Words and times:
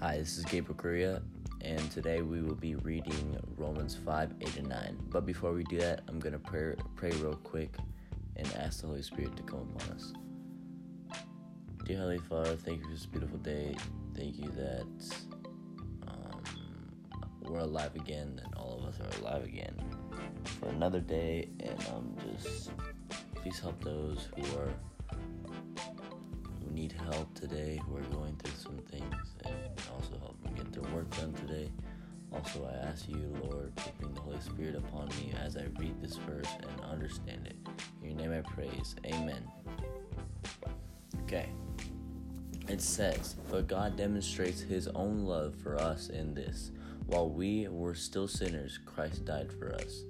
Hi, 0.00 0.18
this 0.18 0.36
is 0.36 0.44
Gabriel 0.44 0.74
Correa, 0.74 1.22
and 1.62 1.90
today 1.90 2.20
we 2.20 2.42
will 2.42 2.54
be 2.54 2.74
reading 2.74 3.38
Romans 3.56 3.96
5 4.04 4.34
8 4.42 4.56
and 4.58 4.68
9. 4.68 4.98
But 5.08 5.24
before 5.24 5.52
we 5.52 5.64
do 5.64 5.78
that, 5.78 6.02
I'm 6.06 6.18
going 6.18 6.34
to 6.34 6.38
pray, 6.38 6.74
pray 6.96 7.12
real 7.12 7.36
quick 7.36 7.74
and 8.36 8.46
ask 8.58 8.82
the 8.82 8.88
Holy 8.88 9.00
Spirit 9.00 9.34
to 9.38 9.42
come 9.42 9.60
upon 9.74 9.94
us. 9.94 10.12
Dear 11.86 11.96
Heavenly 11.96 12.18
Father, 12.18 12.56
thank 12.56 12.80
you 12.80 12.84
for 12.84 12.90
this 12.90 13.06
beautiful 13.06 13.38
day. 13.38 13.74
Thank 14.14 14.38
you 14.38 14.50
that 14.50 14.86
um, 16.08 16.42
we're 17.40 17.60
alive 17.60 17.96
again, 17.96 18.36
that 18.36 18.54
all 18.54 18.78
of 18.78 18.84
us 18.84 19.00
are 19.00 19.22
alive 19.22 19.44
again 19.44 19.80
for 20.60 20.68
another 20.68 21.00
day, 21.00 21.48
and 21.60 21.86
um, 21.94 22.14
just 22.36 22.70
please 23.34 23.58
help 23.58 23.82
those 23.82 24.28
who 24.36 24.58
are 24.58 24.74
need 26.76 26.92
help 27.10 27.34
today, 27.34 27.80
who 27.86 27.96
are 27.96 28.02
going 28.02 28.36
through 28.36 28.54
some 28.54 28.78
things, 28.90 29.34
and 29.46 29.54
also 29.94 30.18
help 30.18 30.40
them 30.42 30.54
get 30.54 30.70
their 30.72 30.94
work 30.94 31.08
done 31.16 31.32
today. 31.32 31.70
Also, 32.34 32.70
I 32.70 32.86
ask 32.86 33.08
you, 33.08 33.34
Lord, 33.44 33.74
to 33.78 33.90
bring 33.98 34.12
the 34.12 34.20
Holy 34.20 34.40
Spirit 34.40 34.74
upon 34.76 35.08
me 35.08 35.32
as 35.42 35.56
I 35.56 35.64
read 35.78 36.02
this 36.02 36.16
verse 36.16 36.48
and 36.60 36.84
understand 36.84 37.46
it. 37.46 37.56
In 38.02 38.10
your 38.10 38.18
name 38.18 38.44
I 38.44 38.50
praise. 38.50 38.94
Amen. 39.06 39.42
Okay. 41.22 41.48
It 42.68 42.82
says, 42.82 43.36
But 43.50 43.68
God 43.68 43.96
demonstrates 43.96 44.60
his 44.60 44.86
own 44.88 45.24
love 45.24 45.54
for 45.54 45.80
us 45.80 46.10
in 46.10 46.34
this. 46.34 46.72
While 47.06 47.30
we 47.30 47.68
were 47.68 47.94
still 47.94 48.28
sinners, 48.28 48.78
Christ 48.84 49.24
died 49.24 49.50
for 49.50 49.72
us. 49.74 50.02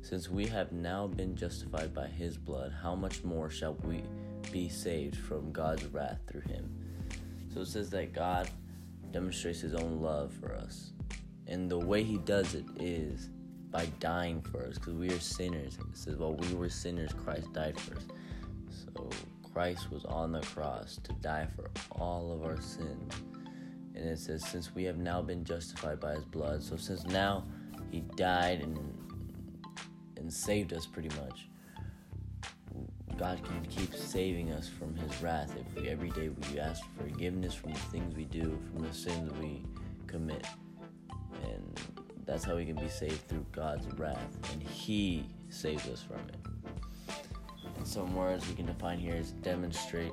Since 0.00 0.30
we 0.30 0.46
have 0.46 0.72
now 0.72 1.06
been 1.06 1.36
justified 1.36 1.92
by 1.92 2.06
his 2.06 2.38
blood, 2.38 2.72
how 2.82 2.94
much 2.94 3.24
more 3.24 3.50
shall 3.50 3.74
we 3.82 4.04
be 4.50 4.68
saved 4.68 5.16
from 5.16 5.52
God's 5.52 5.86
wrath 5.86 6.18
through 6.30 6.42
him? 6.42 6.68
So 7.52 7.60
it 7.60 7.66
says 7.66 7.90
that 7.90 8.12
God 8.12 8.50
demonstrates 9.10 9.60
his 9.60 9.74
own 9.74 10.00
love 10.00 10.32
for 10.32 10.54
us. 10.54 10.92
And 11.46 11.70
the 11.70 11.78
way 11.78 12.02
he 12.02 12.18
does 12.18 12.54
it 12.54 12.64
is 12.78 13.30
by 13.70 13.86
dying 14.00 14.42
for 14.42 14.64
us, 14.64 14.74
because 14.74 14.94
we 14.94 15.10
are 15.10 15.18
sinners. 15.18 15.78
It 15.78 15.96
says, 15.96 16.16
while 16.16 16.34
we 16.34 16.54
were 16.54 16.68
sinners, 16.68 17.12
Christ 17.12 17.52
died 17.52 17.78
for 17.78 17.96
us. 17.96 18.04
So 18.70 19.08
Christ 19.52 19.90
was 19.90 20.04
on 20.04 20.32
the 20.32 20.40
cross 20.40 20.98
to 21.04 21.12
die 21.14 21.46
for 21.54 21.70
all 21.92 22.32
of 22.32 22.44
our 22.44 22.60
sins. 22.60 23.12
And 23.94 24.08
it 24.08 24.18
says, 24.18 24.44
since 24.46 24.74
we 24.74 24.84
have 24.84 24.98
now 24.98 25.20
been 25.22 25.44
justified 25.44 26.00
by 26.00 26.14
his 26.14 26.24
blood, 26.24 26.62
so 26.62 26.76
since 26.76 27.04
now 27.06 27.44
he 27.90 28.00
died 28.16 28.60
and 28.60 28.78
and 30.16 30.32
saved 30.32 30.72
us 30.72 30.84
pretty 30.84 31.08
much. 31.20 31.48
God 33.18 33.42
can 33.42 33.66
keep 33.66 33.94
saving 33.94 34.52
us 34.52 34.68
from 34.68 34.94
his 34.94 35.20
wrath 35.20 35.52
if 35.58 35.82
we 35.82 35.88
every 35.88 36.10
day 36.10 36.30
we 36.52 36.60
ask 36.60 36.82
forgiveness 36.96 37.52
from 37.52 37.72
the 37.72 37.78
things 37.78 38.14
we 38.14 38.24
do, 38.24 38.56
from 38.72 38.86
the 38.86 38.94
sins 38.94 39.32
we 39.40 39.64
commit. 40.06 40.46
And 41.42 41.80
that's 42.24 42.44
how 42.44 42.54
we 42.54 42.64
can 42.64 42.76
be 42.76 42.88
saved 42.88 43.26
through 43.28 43.44
God's 43.50 43.86
wrath. 43.98 44.36
And 44.52 44.62
he 44.62 45.26
saves 45.48 45.88
us 45.88 46.02
from 46.02 46.20
it. 46.28 46.36
And 47.76 47.86
some 47.86 48.14
words 48.14 48.46
we 48.48 48.54
can 48.54 48.66
define 48.66 48.98
here 48.98 49.16
is 49.16 49.32
demonstrate. 49.32 50.12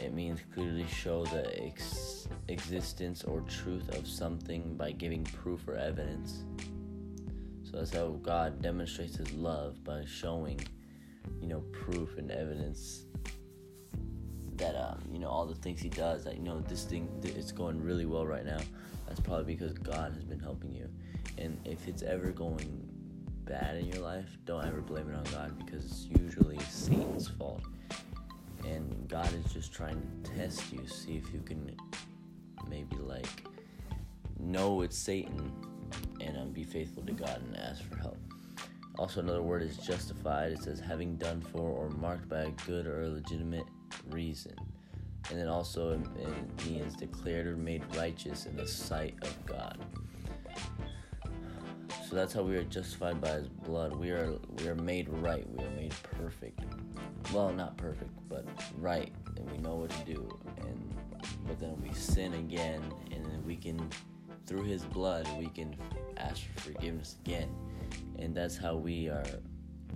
It 0.00 0.14
means 0.14 0.40
clearly 0.54 0.86
show 0.86 1.26
the 1.26 1.62
ex- 1.62 2.28
existence 2.48 3.24
or 3.24 3.40
truth 3.42 3.88
of 3.96 4.06
something 4.08 4.74
by 4.76 4.92
giving 4.92 5.24
proof 5.24 5.68
or 5.68 5.76
evidence. 5.76 6.44
So 7.64 7.76
that's 7.76 7.94
how 7.94 8.18
God 8.22 8.62
demonstrates 8.62 9.16
his 9.16 9.32
love 9.32 9.84
by 9.84 10.04
showing, 10.06 10.60
you 11.40 11.48
know, 11.48 11.60
proof 11.72 12.16
and 12.18 12.30
evidence 12.30 13.04
that 14.56 14.76
um, 14.76 15.00
you 15.10 15.18
know, 15.18 15.28
all 15.28 15.46
the 15.46 15.54
things 15.54 15.80
he 15.80 15.88
does, 15.88 16.24
that 16.24 16.36
you 16.36 16.42
know, 16.42 16.60
this 16.60 16.84
thing 16.84 17.08
it's 17.22 17.52
going 17.52 17.82
really 17.82 18.06
well 18.06 18.26
right 18.26 18.44
now. 18.44 18.60
That's 19.06 19.20
probably 19.20 19.54
because 19.54 19.72
God 19.72 20.12
has 20.14 20.24
been 20.24 20.38
helping 20.38 20.72
you. 20.72 20.88
And 21.38 21.58
if 21.64 21.88
it's 21.88 22.02
ever 22.02 22.30
going 22.30 22.86
bad 23.44 23.76
in 23.76 23.86
your 23.86 24.02
life, 24.02 24.38
don't 24.44 24.64
ever 24.64 24.80
blame 24.80 25.10
it 25.10 25.16
on 25.16 25.24
God 25.32 25.58
because 25.58 25.84
it's 25.84 26.06
usually 26.20 26.58
Satan's 26.68 27.26
fault. 27.26 27.62
And 28.64 29.08
God 29.08 29.32
is 29.34 29.52
just 29.52 29.72
trying 29.72 30.00
to 30.22 30.30
test 30.30 30.72
you, 30.72 30.86
see 30.86 31.16
if 31.16 31.32
you 31.32 31.40
can 31.40 31.74
maybe 32.68 32.96
like 32.96 33.44
know 34.38 34.82
it's 34.82 34.96
Satan 34.96 35.52
and 36.20 36.36
um, 36.36 36.52
be 36.52 36.62
faithful 36.62 37.02
to 37.04 37.12
God 37.12 37.42
and 37.46 37.56
ask 37.56 37.82
for 37.82 37.96
help. 37.96 38.18
Also, 39.00 39.20
another 39.20 39.40
word 39.40 39.62
is 39.62 39.78
justified. 39.78 40.52
It 40.52 40.62
says 40.62 40.78
having 40.78 41.16
done 41.16 41.40
for 41.40 41.62
or 41.62 41.88
marked 41.88 42.28
by 42.28 42.40
a 42.40 42.50
good 42.66 42.86
or 42.86 43.08
legitimate 43.08 43.64
reason. 44.10 44.54
And 45.30 45.40
then 45.40 45.48
also 45.48 45.92
it 45.92 46.66
means 46.66 46.96
declared 46.96 47.46
or 47.46 47.56
made 47.56 47.82
righteous 47.96 48.44
in 48.44 48.58
the 48.58 48.68
sight 48.68 49.14
of 49.22 49.46
God. 49.46 49.78
So 52.06 52.14
that's 52.14 52.34
how 52.34 52.42
we 52.42 52.58
are 52.58 52.62
justified 52.64 53.22
by 53.22 53.30
His 53.30 53.48
blood. 53.48 53.96
We 53.96 54.10
are 54.10 54.34
we 54.58 54.68
are 54.68 54.74
made 54.74 55.08
right. 55.08 55.48
We 55.48 55.64
are 55.64 55.70
made 55.70 55.94
perfect. 56.18 56.60
Well, 57.32 57.54
not 57.54 57.78
perfect, 57.78 58.10
but 58.28 58.46
right, 58.76 59.14
and 59.34 59.50
we 59.50 59.56
know 59.58 59.76
what 59.76 59.90
to 59.90 60.04
do. 60.04 60.38
And 60.58 60.94
but 61.46 61.58
then 61.58 61.74
we 61.82 61.94
sin 61.94 62.34
again, 62.34 62.82
and 63.12 63.24
then 63.24 63.42
we 63.46 63.56
can 63.56 63.88
through 64.46 64.64
his 64.64 64.84
blood 64.84 65.28
we 65.38 65.46
can 65.46 65.76
ask 66.16 66.42
for 66.54 66.72
forgiveness 66.72 67.16
again. 67.24 67.48
And 68.18 68.34
that's 68.34 68.56
how 68.56 68.76
we 68.76 69.08
are 69.08 69.24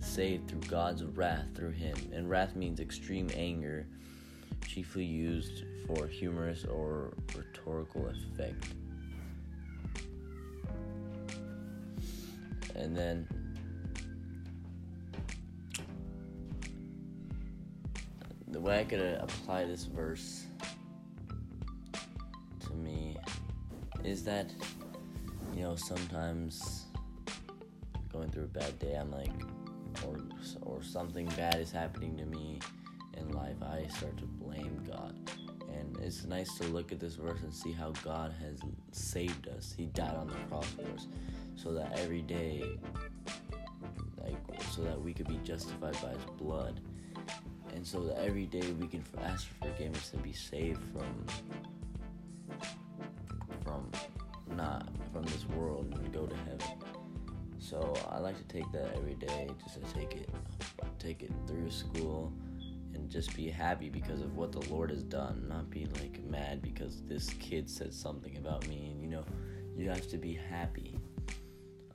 saved 0.00 0.48
through 0.48 0.60
god's 0.68 1.04
wrath 1.04 1.46
through 1.54 1.70
him. 1.70 1.96
And 2.12 2.28
wrath 2.28 2.56
means 2.56 2.80
extreme 2.80 3.30
anger 3.34 3.86
chiefly 4.66 5.04
used 5.04 5.64
for 5.86 6.06
humorous 6.06 6.64
or 6.64 7.14
rhetorical 7.36 8.08
effect. 8.08 8.66
And 12.74 12.96
then 12.96 13.28
the 18.48 18.60
way 18.60 18.80
i 18.80 18.84
could 18.84 19.00
apply 19.20 19.64
this 19.64 19.84
verse 19.84 20.46
is 24.04 24.22
that 24.24 24.50
you 25.54 25.62
know 25.62 25.74
sometimes 25.76 26.86
going 28.12 28.30
through 28.30 28.44
a 28.44 28.58
bad 28.58 28.78
day 28.78 28.94
i'm 28.94 29.10
like 29.10 29.32
or 30.06 30.18
or 30.62 30.82
something 30.82 31.26
bad 31.36 31.56
is 31.56 31.72
happening 31.72 32.16
to 32.16 32.24
me 32.26 32.58
in 33.16 33.30
life 33.32 33.56
i 33.62 33.86
start 33.88 34.16
to 34.16 34.24
blame 34.24 34.84
god. 34.86 35.14
And 35.76 35.96
it's 36.02 36.24
nice 36.24 36.56
to 36.58 36.64
look 36.64 36.92
at 36.92 37.00
this 37.00 37.16
verse 37.16 37.42
and 37.42 37.52
see 37.52 37.72
how 37.72 37.92
god 38.02 38.32
has 38.40 38.60
saved 38.92 39.48
us. 39.48 39.74
He 39.76 39.86
died 39.86 40.14
on 40.14 40.28
the 40.28 40.34
cross 40.48 40.66
for 40.68 40.82
us 40.94 41.06
so 41.56 41.72
that 41.72 41.98
every 41.98 42.22
day 42.22 42.62
like 44.18 44.36
so 44.70 44.82
that 44.82 45.00
we 45.00 45.12
could 45.12 45.28
be 45.28 45.40
justified 45.44 45.96
by 46.02 46.10
his 46.10 46.24
blood. 46.38 46.80
And 47.74 47.84
so 47.84 48.04
that 48.04 48.18
every 48.18 48.46
day 48.46 48.62
we 48.80 48.86
can 48.86 49.04
ask 49.22 49.48
for 49.48 49.66
forgiveness 49.66 50.12
and 50.12 50.22
be 50.22 50.32
saved 50.32 50.80
from 50.92 51.26
from 51.26 51.73
not 54.56 54.88
from 55.12 55.24
this 55.24 55.46
world 55.48 55.92
and 55.94 56.12
go 56.12 56.26
to 56.26 56.36
heaven. 56.36 56.78
So 57.58 57.94
I 58.10 58.18
like 58.18 58.36
to 58.36 58.44
take 58.44 58.70
that 58.72 58.94
every 58.96 59.14
day, 59.14 59.48
just 59.62 59.82
to 59.82 59.94
take 59.94 60.14
it, 60.14 60.28
take 60.98 61.22
it 61.22 61.32
through 61.46 61.70
school, 61.70 62.32
and 62.94 63.10
just 63.10 63.34
be 63.34 63.48
happy 63.48 63.88
because 63.88 64.20
of 64.20 64.36
what 64.36 64.52
the 64.52 64.60
Lord 64.72 64.90
has 64.90 65.02
done. 65.02 65.46
Not 65.48 65.70
be 65.70 65.86
like 66.00 66.22
mad 66.24 66.62
because 66.62 67.02
this 67.02 67.30
kid 67.40 67.68
said 67.70 67.94
something 67.94 68.36
about 68.36 68.66
me. 68.68 68.90
And 68.90 69.00
you 69.00 69.08
know, 69.08 69.24
you 69.76 69.88
have 69.88 70.08
to 70.08 70.18
be 70.18 70.34
happy 70.34 70.98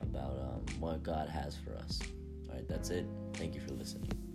about 0.00 0.38
um, 0.38 0.80
what 0.80 1.02
God 1.02 1.28
has 1.28 1.56
for 1.56 1.76
us. 1.76 2.00
All 2.48 2.56
right, 2.56 2.68
that's 2.68 2.90
it. 2.90 3.06
Thank 3.34 3.54
you 3.54 3.60
for 3.60 3.72
listening. 3.74 4.29